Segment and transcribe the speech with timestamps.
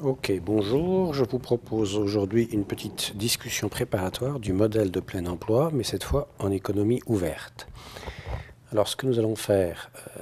[0.00, 1.14] Ok, bonjour.
[1.14, 6.04] Je vous propose aujourd'hui une petite discussion préparatoire du modèle de plein emploi, mais cette
[6.04, 7.66] fois en économie ouverte.
[8.72, 10.20] Alors, ce que nous allons faire, euh,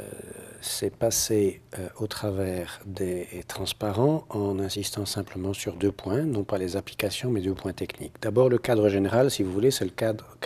[0.61, 6.59] c'est passer euh, au travers des transparents en insistant simplement sur deux points, non pas
[6.59, 8.14] les applications, mais deux points techniques.
[8.22, 10.36] D'abord, le cadre général, si vous voulez, c'est le cadre,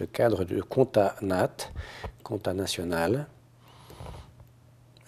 [0.00, 1.70] le de compta NAT,
[2.24, 3.28] compta national,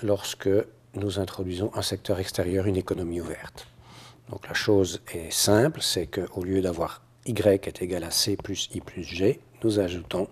[0.04, 0.48] lorsque
[0.94, 3.66] nous introduisons un secteur extérieur, une économie ouverte.
[4.30, 8.68] Donc la chose est simple, c'est qu'au lieu d'avoir y est égal à c plus
[8.74, 10.28] i plus g, nous ajoutons,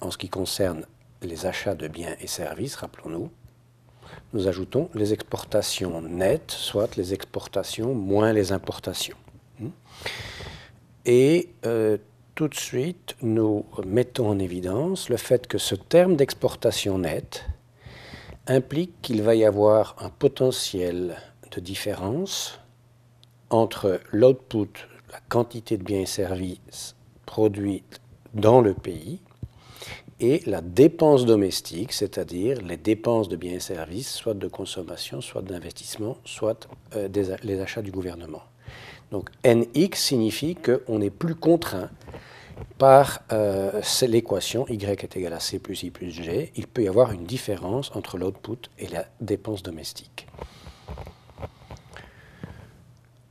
[0.00, 0.86] en ce qui concerne
[1.22, 3.30] les achats de biens et services, rappelons-nous,
[4.32, 9.16] nous ajoutons les exportations nettes, soit les exportations moins les importations.
[11.04, 11.98] Et euh,
[12.34, 17.44] tout de suite, nous mettons en évidence le fait que ce terme d'exportation nette
[18.46, 21.16] implique qu'il va y avoir un potentiel
[21.50, 22.60] de différence
[23.50, 26.94] entre l'output, la quantité de biens et services
[27.26, 27.82] produits
[28.34, 29.20] dans le pays,
[30.20, 35.42] et la dépense domestique, c'est-à-dire les dépenses de biens et services, soit de consommation, soit
[35.42, 37.08] d'investissement, soit euh,
[37.42, 38.42] les achats du gouvernement.
[39.10, 41.90] Donc NX signifie qu'on n'est plus contraint
[42.78, 46.88] par euh, l'équation y est égal à c plus i plus g, il peut y
[46.88, 50.26] avoir une différence entre l'output et la dépense domestique.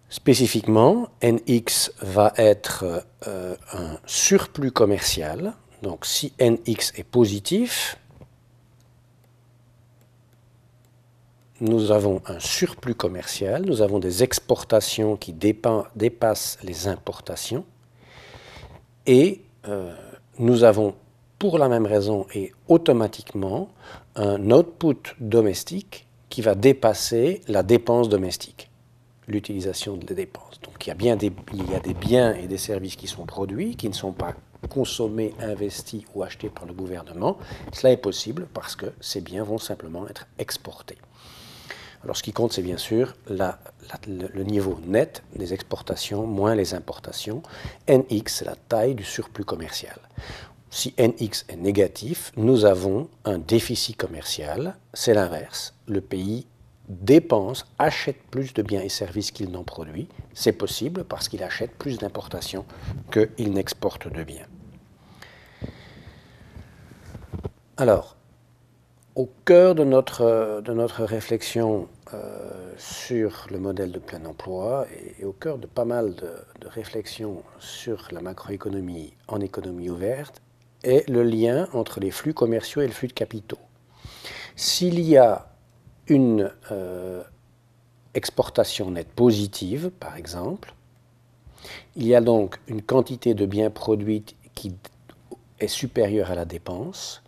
[0.10, 5.54] Spécifiquement, nx va être euh, un surplus commercial.
[5.84, 7.98] Donc si nx est positif,
[11.62, 17.66] nous avons un surplus commercial, nous avons des exportations qui dépassent les importations.
[19.10, 19.92] Et euh,
[20.38, 20.94] nous avons,
[21.40, 23.70] pour la même raison et automatiquement,
[24.16, 28.70] un output domestique qui va dépasser la dépense domestique,
[29.28, 30.62] l'utilisation des dépenses.
[30.62, 33.26] Donc il y, a bien il y a des biens et des services qui sont
[33.26, 34.36] produits, qui ne sont pas
[34.70, 37.40] consommés, investis ou achetés par le gouvernement.
[37.74, 41.00] Cela est possible parce que ces biens vont simplement être exportés.
[42.04, 47.44] Alors ce qui compte, c'est bien sûr le niveau net des exportations moins les importations.
[47.90, 49.98] NX, c'est la taille du surplus commercial.
[50.72, 54.78] Si NX est négatif, nous avons un déficit commercial.
[54.94, 55.74] C'est l'inverse.
[55.88, 56.46] Le pays
[56.90, 60.08] dépense, achète plus de biens et services qu'il n'en produit.
[60.34, 62.66] C'est possible parce qu'il achète plus d'importations
[63.12, 64.48] qu'il n'exporte de biens.
[67.78, 68.18] Alors,
[69.16, 74.86] au cœur de notre, de notre réflexion euh, sur le modèle de plein emploi
[75.20, 76.32] et, au cœur de pas mal de,
[76.68, 80.42] réflexions sur la macroéconomie en économie ouverte
[80.84, 83.60] est le lien entre les flux commerciaux et le flux de capitaux.
[84.56, 85.48] S'il y a
[86.08, 87.24] une euh,
[88.14, 90.74] exportation nette positive, par exemple,
[91.96, 94.24] il y a donc une quantité de biens produits
[94.56, 94.74] qui
[95.60, 97.22] est supérieure à la dépense.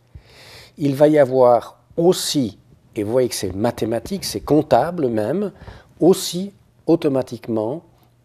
[0.78, 2.58] Il va y avoir aussi,
[2.96, 5.52] et vous voyez que c'est mathématique, c'est comptable même,
[6.00, 6.54] aussi
[6.88, 7.84] automatiquement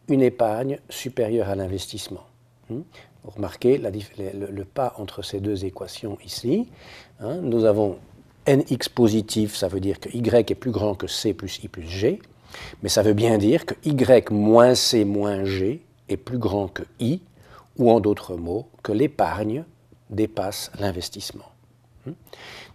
[0.09, 2.25] une épargne supérieure à l'investissement.
[2.71, 2.83] Hmm?
[3.25, 6.69] Vous remarquez le, pas entre ces deux équations ici.
[7.21, 7.41] Hein?
[7.43, 7.99] Nous avons
[8.47, 11.89] nx positif, ça veut dire que y est plus grand que c plus i plus
[11.89, 12.21] g,
[12.83, 16.85] mais ça veut bien dire que y moins c moins g est plus grand que
[17.01, 17.21] i,
[17.79, 19.65] ou en d'autres mots, que l'épargne
[20.09, 21.56] dépasse l'investissement.
[22.07, 22.13] Hmm?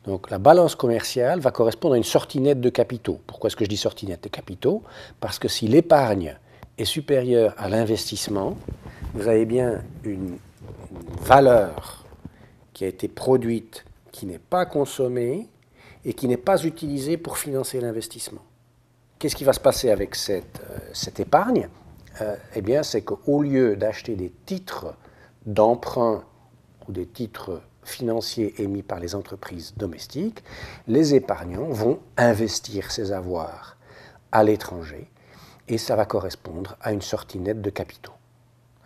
[0.06, 3.20] Donc la balance commerciale va correspondre à une sortie nette de capitaux.
[3.28, 4.84] Pourquoi est-ce que je dis sortie nette de capitaux?
[5.20, 6.38] Parce que si l'épargne
[6.78, 8.58] est supérieure à l'investissement,
[9.14, 10.38] vous avez bien une,
[11.22, 12.06] valeur
[12.74, 15.48] qui a été produite, qui n'est pas consommée
[16.06, 18.42] et qui n'est pas utilisée pour financer l'investissement.
[19.20, 21.70] Qu'est-ce qui va se passer avec cette, euh, épargne?
[22.22, 24.96] Euh, Eh bien, c'est qu'au lieu d'acheter des titres
[25.46, 26.24] d'emprunt
[26.88, 30.44] ou des titres financiers émis par les entreprises domestiques,
[30.88, 33.78] les épargnants vont investir ces avoirs
[34.32, 35.10] à l'étranger
[35.68, 38.14] et ça va correspondre à une sortie nette de capitaux.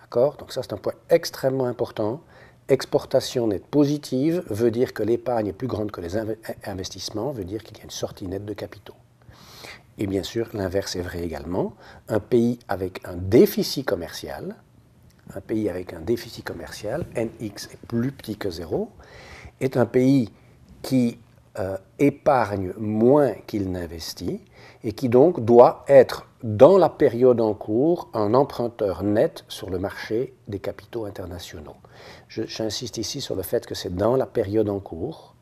[0.01, 0.37] D'accord?
[0.37, 2.21] Donc ça c'est un point extrêmement important.
[2.67, 6.17] Exportation nette positive veut dire que l'épargne est plus grande que les
[6.65, 8.95] investissements, veut dire qu'il y a une sortie nette de capitaux.
[9.97, 11.73] Et bien sûr, l'inverse est vrai également.
[12.09, 14.55] Un pays avec un déficit commercial,
[15.33, 18.89] un pays avec un déficit commercial, NX est plus petit que zéro,
[19.59, 20.31] est un pays
[20.81, 21.17] qui
[21.57, 24.41] euh, épargne moins qu'il n'investit
[24.83, 29.79] et qui donc doit être, dans la période en cours, un emprunteur net sur le
[29.79, 31.77] marché des capitaux internationaux.
[32.27, 35.33] J'insiste ici sur le fait que c'est dans la période en cours,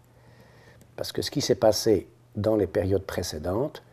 [0.96, 3.84] parce que ce qui s'est passé dans les périodes précédentes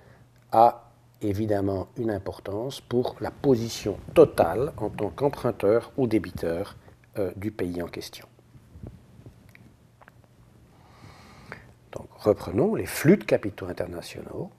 [0.52, 0.89] a
[1.22, 6.76] évidemment une importance pour la position totale en tant qu'emprunteur ou débiteur
[7.19, 8.26] euh, du pays en question.
[11.93, 14.50] Donc reprenons les flux de capitaux internationaux.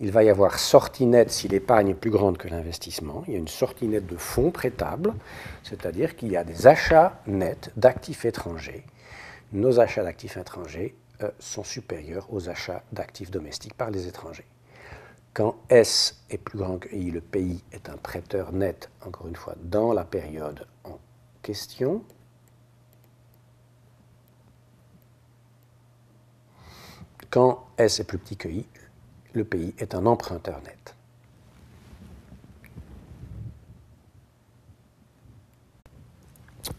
[0.00, 3.24] Il va y avoir sortie nette si l'épargne est plus grande que l'investissement.
[3.26, 5.12] Il y a une sortie nette de fonds prêtables,
[5.64, 8.84] c'est-à-dire qu'il y a des achats nets d'actifs étrangers.
[9.52, 14.46] Nos achats d'actifs étrangers euh, sont supérieurs aux achats d'actifs domestiques par les étrangers.
[15.38, 19.36] Quand S est plus grand que I, le pays est un prêteur net, encore une
[19.36, 20.98] fois, dans la période en
[21.42, 22.02] question.
[27.30, 28.66] Quand S est plus petit que I,
[29.32, 30.96] le pays est un emprunteur net.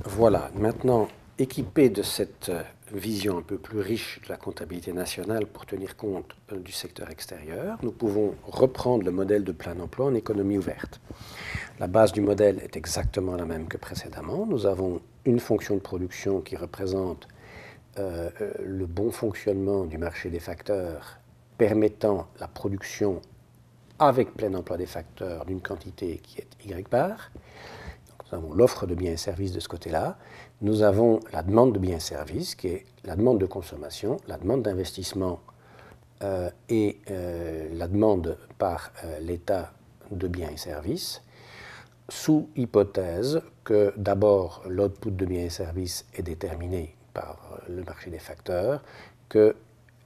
[0.03, 1.07] Voilà, maintenant
[1.37, 2.63] équipé de cette euh,
[2.93, 7.09] vision un peu plus riche de la comptabilité nationale pour tenir compte euh, du secteur
[7.09, 10.99] extérieur, nous pouvons reprendre le modèle de plein emploi en économie ouverte.
[11.79, 14.45] La base du modèle est exactement la même que précédemment.
[14.45, 17.27] Nous avons une fonction de production qui représente
[17.97, 18.29] euh,
[18.63, 21.19] le bon fonctionnement du marché des facteurs
[21.57, 23.21] permettant la production
[23.99, 27.31] avec plein emploi des facteurs d'une quantité qui est Y bar.
[28.31, 30.17] nous avons l'offre de biens et services de ce côté-là.
[30.61, 34.37] Nous avons la demande de biens et services, qui est la demande de consommation, la
[34.37, 35.39] demande d'investissement
[36.21, 39.71] euh, et euh, la demande par euh, l'État
[40.11, 41.21] de biens et services,
[42.09, 48.19] sous hypothèse que d'abord l'output de biens et services est déterminé par le marché des
[48.19, 48.83] facteurs,
[49.29, 49.55] que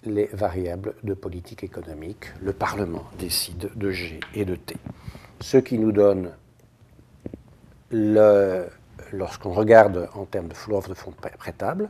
[0.05, 2.25] les variables de politique économique.
[2.41, 4.75] Le Parlement décide de G et de T.
[5.39, 6.31] Ce qui nous donne,
[9.11, 11.89] lorsqu'on regarde en termes de flux de fonds prêtables,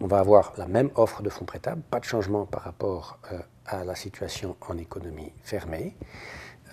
[0.00, 3.38] on va avoir la même offre de fonds prêtables, pas de changement par rapport euh,
[3.66, 5.96] à la situation en économie fermée.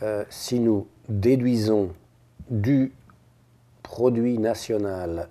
[0.04, 1.94] Euh, si nous déduisons
[2.50, 2.94] du
[3.84, 5.30] produit national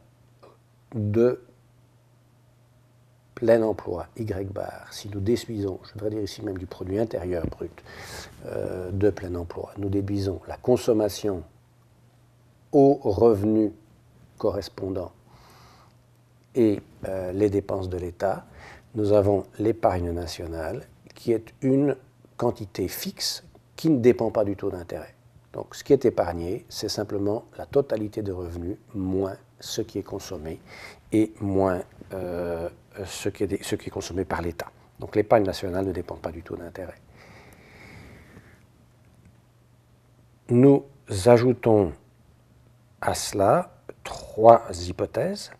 [0.95, 1.43] de
[3.35, 7.47] plein emploi, Y bar, si nous déduisons, je voudrais dire ici même du produit intérieur
[7.47, 7.73] brut
[8.47, 11.43] euh, de plein emploi, nous déduisons la consommation
[12.73, 13.73] aux revenus
[14.41, 15.13] correspondants
[16.55, 18.47] et euh, les dépenses de l'État,
[18.95, 21.95] nous avons l'épargne nationale qui est une
[22.37, 23.45] quantité fixe
[23.77, 25.15] qui ne dépend pas du taux d'intérêt.
[25.53, 30.03] Donc ce qui est épargné, c'est simplement la totalité de revenus moins ce qui est
[30.03, 30.59] consommé
[31.13, 31.83] et moins
[32.15, 32.69] euh,
[33.05, 34.71] ce qui, est, consommé par l'État.
[34.99, 36.99] Donc l'épargne nationale ne dépend pas du taux d'intérêt.
[40.49, 40.85] Nous
[41.27, 41.93] ajoutons
[43.01, 45.51] à cela trois hypothèses.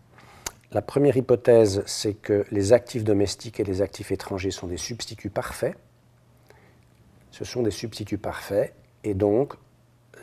[0.71, 5.29] La première hypothèse, c'est que les actifs domestiques et les actifs étrangers sont des substituts
[5.29, 5.77] parfaits.
[7.31, 8.73] Ce sont des substituts parfaits
[9.03, 9.55] et donc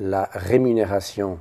[0.01, 1.41] la rémunération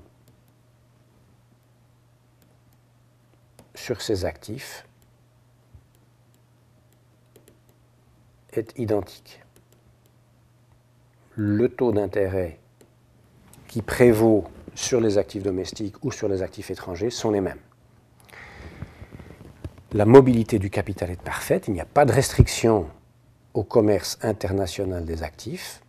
[3.75, 4.85] sur ces actifs
[8.51, 9.41] est identique.
[11.35, 12.59] Le taux d'intérêt
[13.67, 14.45] qui prévaut
[14.77, 17.59] sur les actifs domestiques ou sur les actifs étrangers sont les mêmes.
[19.93, 22.85] La mobilité du capital est parfaite, il n'y a pas de restriction
[23.55, 25.81] au commerce international des actifs.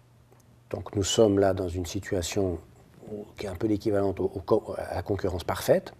[0.71, 2.59] Donc nous sommes là dans une situation
[3.37, 4.21] qui est un peu l'équivalente
[4.79, 5.93] à la concurrence parfaite.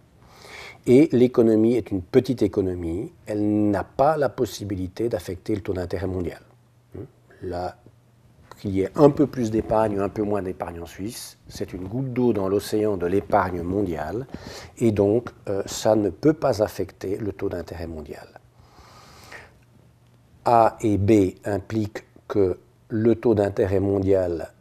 [0.87, 6.07] Et l'économie est une petite économie, elle n'a pas la possibilité d'affecter le taux d'intérêt
[6.07, 6.41] mondial
[8.59, 11.73] qu'il y ait un peu plus d'épargne ou un peu moins d'épargne en Suisse, c'est
[11.73, 14.27] une goutte d'eau dans l'océan de l'épargne mondiale,
[14.77, 18.27] et donc euh, ça ne peut pas affecter le taux d'intérêt mondial.
[20.45, 24.51] A et B impliquent que le taux d'intérêt mondial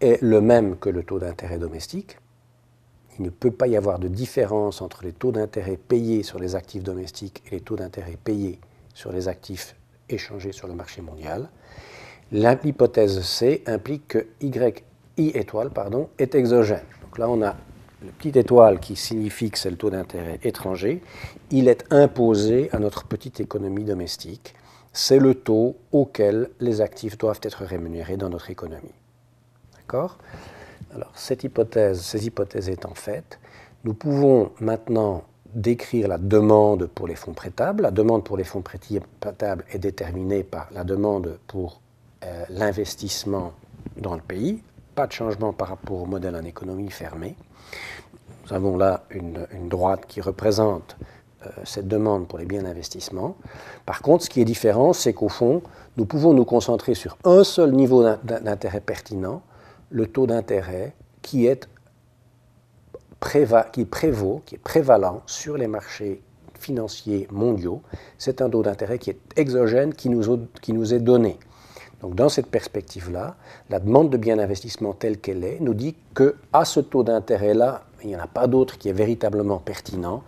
[0.00, 2.18] est le même que le taux d'intérêt domestique.
[3.18, 6.54] Il ne peut pas y avoir de différence entre les taux d'intérêt payés sur les
[6.54, 8.60] actifs domestiques et les taux d'intérêt payés
[8.92, 9.74] sur les actifs
[10.08, 11.48] échangés sur le marché mondial.
[12.32, 14.84] L'hypothèse C implique que Y,
[15.16, 16.82] étoile pardon, est exogène.
[17.02, 17.54] Donc là, on a
[18.02, 21.02] le petit étoile qui signifie que c'est le taux d'intérêt étranger.
[21.50, 24.54] Il est imposé à notre petite économie domestique.
[24.92, 28.94] C'est le taux auquel les actifs doivent être rémunérés dans notre économie.
[29.76, 30.18] D'accord?
[30.94, 33.38] Alors, cette hypothèse, ces hypothèses étant faites,
[33.84, 37.82] nous pouvons maintenant décrire la demande pour les fonds prêtables.
[37.82, 41.80] La demande pour les fonds prêtables est déterminée par la demande pour
[42.26, 43.52] euh, l'investissement
[43.96, 44.60] dans le pays.
[44.96, 47.36] Pas de changement par rapport au modèle en économie fermée.
[48.44, 50.96] Nous avons là une, droite qui représente
[51.44, 53.36] euh, cette demande pour les biens d'investissement.
[53.84, 55.62] Par contre, ce qui est différent, c'est qu'au fond,
[55.96, 59.42] nous pouvons nous concentrer sur un seul niveau d'intérêt pertinent,
[59.90, 61.68] le taux d'intérêt qui est
[63.72, 66.22] qui prévaut, qui est prévalent sur les marchés
[66.58, 67.82] financiers mondiaux.
[68.18, 71.38] C'est un taux d'intérêt qui est exogène, qui nous est donné.
[72.00, 73.36] Donc dans cette perspective-là,
[73.70, 77.84] la demande de biens d'investissement telle qu'elle est nous dit que à ce taux d'intérêt-là,
[78.02, 80.22] il n'y en a pas d'autre qui est véritablement pertinent.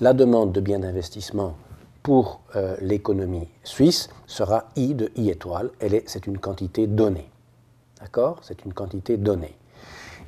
[0.00, 1.56] La demande de biens d'investissement
[2.02, 5.70] pour euh, l'économie suisse sera I de I étoile.
[6.06, 7.28] C'est une quantité donnée.
[8.00, 8.38] D'accord?
[8.42, 9.56] C'est une quantité donnée.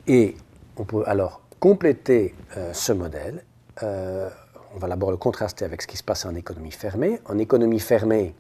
[0.07, 0.37] Et
[0.77, 3.45] on peut alors compléter euh, ce modèle.
[3.83, 4.29] Euh,
[4.75, 7.21] on va d'abord le contraster avec ce qui se passe en économie fermée.
[7.27, 8.35] En économie fermée,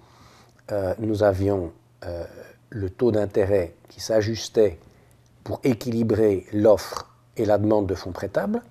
[0.98, 1.72] nous avions
[2.70, 4.78] le taux d'intérêt qui s'ajustait
[5.44, 8.62] pour équilibrer l'offre et la demande de fonds prêtables.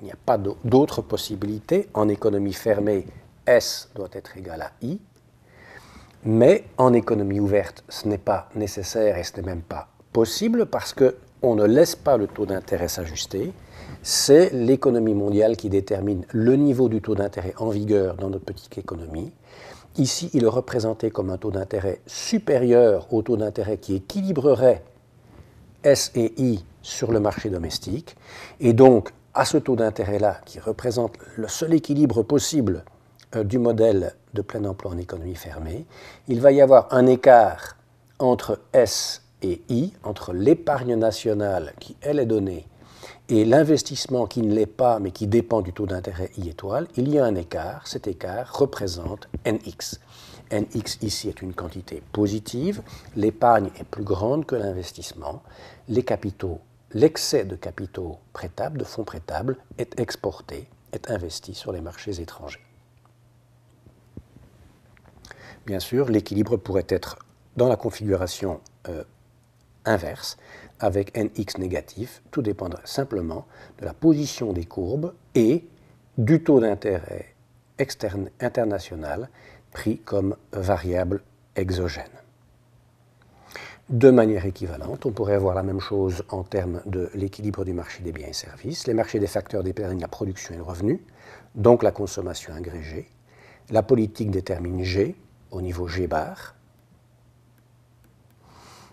[0.00, 1.88] Il n'y a pas d'autre possibilité.
[1.94, 3.06] En économie fermée,
[3.46, 4.98] S doit être égal à I.
[6.24, 10.94] Mais en économie ouverte, ce n'est pas nécessaire et ce n'est même pas possible parce
[10.94, 13.52] qu'on ne laisse pas le taux d'intérêt s'ajuster.
[14.02, 18.76] C'est l'économie mondiale qui détermine le niveau du taux d'intérêt en vigueur dans notre petite
[18.78, 19.32] économie.
[20.00, 24.82] Ici, il est représenté comme un taux d'intérêt supérieur au taux d'intérêt qui équilibrerait
[25.84, 28.16] S et I sur le marché domestique.
[28.60, 32.82] Et donc, à ce taux d'intérêt-là, qui représente le seul équilibre possible
[33.36, 35.84] euh, du modèle de plein emploi en économie fermée,
[36.28, 37.76] il va y avoir un écart
[38.18, 42.66] entre S et I, entre l'épargne nationale qui, elle, est donnée,
[43.30, 47.08] et l'investissement qui ne l'est pas, mais qui dépend du taux d'intérêt I étoile, il
[47.08, 47.86] y a un écart.
[47.86, 50.00] Cet écart représente NX.
[50.50, 52.82] NX ici est une quantité positive.
[53.14, 55.42] L'épargne est plus grande que l'investissement.
[55.88, 56.58] Les capitaux,
[56.92, 62.64] l'excès de capitaux prêtables, de fonds prêtables, est exporté, est investi sur les marchés étrangers.
[65.66, 67.16] Bien sûr, l'équilibre pourrait être
[67.56, 69.04] dans la configuration euh,
[69.84, 70.36] inverse,
[70.80, 72.22] avec nx négatif.
[72.30, 73.46] Tout dépendrait simplement
[73.78, 75.66] de la position des courbes et
[76.18, 77.34] du taux d'intérêt
[77.78, 79.28] externe international
[79.72, 81.22] pris comme variable
[81.56, 82.04] exogène.
[83.88, 88.04] De manière équivalente, on pourrait avoir la même chose en termes de l'équilibre du marché
[88.04, 88.86] des biens et services.
[88.86, 91.04] Les marchés des facteurs déterminent la production et le revenu,
[91.56, 93.08] donc la consommation agrégée.
[93.70, 95.16] La politique détermine G
[95.50, 96.54] au niveau G bar,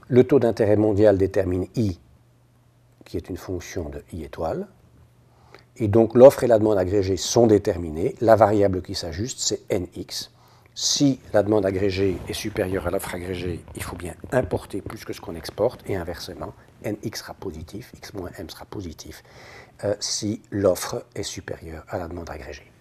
[0.10, 2.00] le taux d'intérêt mondial détermine I,
[3.06, 4.68] qui est une fonction de I étoile.
[5.78, 8.16] Et donc l'offre et la demande agrégée sont déterminées.
[8.22, 10.32] La variable qui s'ajuste, c'est NX.
[10.74, 15.14] Si la demande agrégée est supérieure à l'offre agrégée, il faut bien importer plus que
[15.14, 15.88] ce qu'on exporte.
[15.90, 16.54] Et inversement,
[16.86, 19.24] NX sera positif, X moins M sera positif,
[19.84, 22.72] euh, si l'offre est supérieure à la demande agrégée.